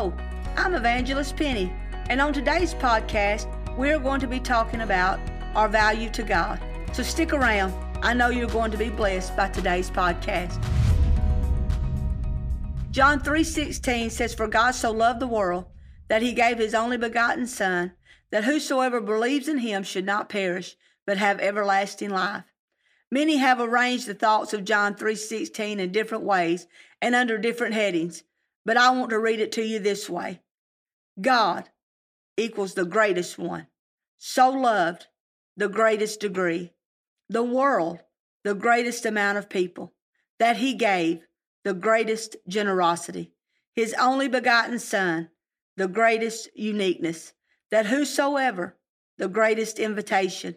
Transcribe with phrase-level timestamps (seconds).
[0.00, 1.70] I'm Evangelist Penny,
[2.08, 5.20] and on today's podcast, we're going to be talking about
[5.54, 6.58] our value to God.
[6.94, 7.74] So stick around.
[8.02, 10.58] I know you're going to be blessed by today's podcast.
[12.90, 15.66] John 3:16 says for God so loved the world
[16.08, 17.92] that he gave his only begotten son
[18.30, 22.44] that whosoever believes in him should not perish but have everlasting life.
[23.10, 26.66] Many have arranged the thoughts of John 3:16 in different ways
[27.02, 28.22] and under different headings,
[28.64, 30.40] but I want to read it to you this way.
[31.20, 31.68] God
[32.36, 33.66] equals the greatest one.
[34.18, 35.06] So loved,
[35.56, 36.72] the greatest degree.
[37.28, 38.00] The world,
[38.44, 39.92] the greatest amount of people.
[40.38, 41.22] That he gave,
[41.64, 43.32] the greatest generosity.
[43.74, 45.30] His only begotten Son,
[45.76, 47.32] the greatest uniqueness.
[47.70, 48.76] That whosoever,
[49.18, 50.56] the greatest invitation,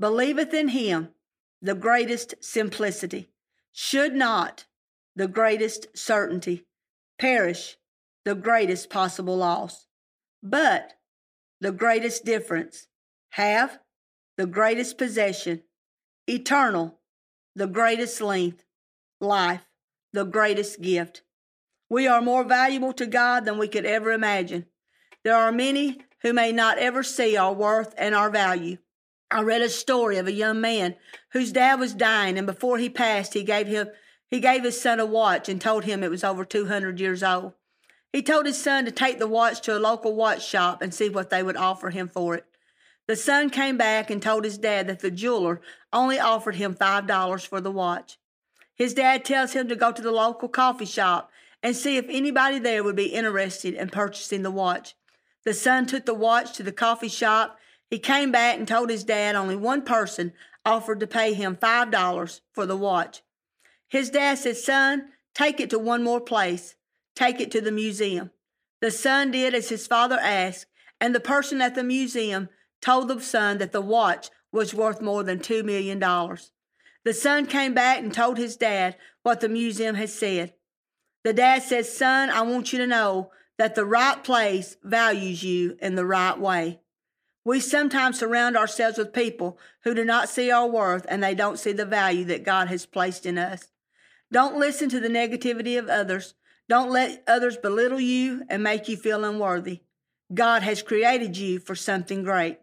[0.00, 1.10] believeth in him,
[1.60, 3.30] the greatest simplicity,
[3.72, 4.66] should not,
[5.14, 6.64] the greatest certainty,
[7.18, 7.76] perish,
[8.24, 9.86] the greatest possible loss,
[10.42, 10.94] but
[11.60, 12.86] the greatest difference,
[13.30, 13.78] have
[14.36, 15.62] the greatest possession,
[16.26, 17.00] eternal,
[17.54, 18.64] the greatest length,
[19.20, 19.66] life,
[20.12, 21.22] the greatest gift.
[21.90, 24.66] We are more valuable to God than we could ever imagine.
[25.24, 28.78] There are many who may not ever see our worth and our value.
[29.30, 30.96] I read a story of a young man
[31.32, 33.88] whose dad was dying, and before he passed, he gave him
[34.30, 37.54] he gave his son a watch and told him it was over 200 years old.
[38.12, 41.08] He told his son to take the watch to a local watch shop and see
[41.08, 42.44] what they would offer him for it.
[43.06, 45.60] The son came back and told his dad that the jeweler
[45.92, 48.18] only offered him $5 for the watch.
[48.74, 51.30] His dad tells him to go to the local coffee shop
[51.62, 54.94] and see if anybody there would be interested in purchasing the watch.
[55.44, 57.58] The son took the watch to the coffee shop.
[57.90, 60.32] He came back and told his dad only one person
[60.64, 63.22] offered to pay him $5 for the watch.
[63.88, 66.76] His dad said, Son, take it to one more place.
[67.16, 68.30] Take it to the museum.
[68.80, 70.66] The son did as his father asked,
[71.00, 72.48] and the person at the museum
[72.80, 75.98] told the son that the watch was worth more than $2 million.
[75.98, 80.54] The son came back and told his dad what the museum had said.
[81.24, 85.76] The dad said, Son, I want you to know that the right place values you
[85.80, 86.80] in the right way.
[87.44, 91.58] We sometimes surround ourselves with people who do not see our worth and they don't
[91.58, 93.72] see the value that God has placed in us.
[94.30, 96.34] Don't listen to the negativity of others.
[96.68, 99.82] Don't let others belittle you and make you feel unworthy.
[100.32, 102.58] God has created you for something great.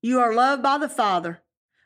[0.00, 1.42] You are loved by the Father.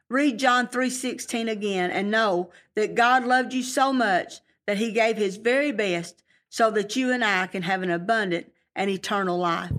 [0.08, 5.16] Read John 3:16 again and know that God loved you so much that he gave
[5.16, 9.72] his very best so that you and I can have an abundant and eternal life.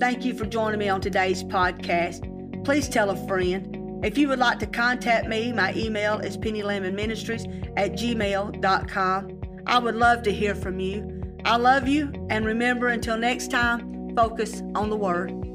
[0.00, 2.24] Thank you for joining me on today's podcast.
[2.64, 3.77] Please tell a friend.
[4.02, 9.40] If you would like to contact me, my email is pennylemonministries at gmail.com.
[9.66, 11.36] I would love to hear from you.
[11.44, 15.47] I love you, and remember until next time, focus on the Word.